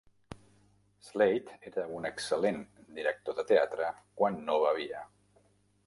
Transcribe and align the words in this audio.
Slade 1.07 1.59
era 1.71 1.83
un 1.99 2.09
excel·lent 2.11 2.59
director 3.01 3.39
de 3.41 3.47
teatre 3.53 3.93
quan 4.23 4.45
no 4.49 4.61
bevia. 4.67 5.09